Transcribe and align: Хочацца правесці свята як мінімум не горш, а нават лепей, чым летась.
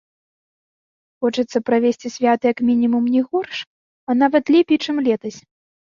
Хочацца 1.25 1.57
правесці 1.67 2.07
свята 2.15 2.45
як 2.53 2.59
мінімум 2.69 3.03
не 3.17 3.21
горш, 3.29 3.57
а 4.09 4.17
нават 4.23 4.45
лепей, 4.57 4.77
чым 4.87 4.95
летась. 5.11 5.39